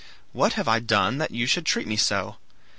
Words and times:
What 0.33 0.53
have 0.53 0.67
I 0.67 0.79
done 0.79 1.19
that 1.19 1.29
you 1.29 1.45
should 1.45 1.63
treat 1.63 1.85
me 1.85 1.95
so? 1.95 2.37